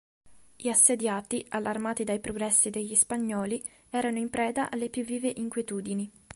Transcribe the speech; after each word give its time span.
Gli 0.55 0.67
assediati, 0.67 1.45
allarmati 1.49 2.03
dai 2.03 2.19
progressi 2.19 2.71
degli 2.71 2.95
spagnoli, 2.95 3.63
erano 3.91 4.17
in 4.17 4.31
preda 4.31 4.71
alle 4.71 4.89
più 4.89 5.05
vive 5.05 5.31
inquietudini. 5.35 6.11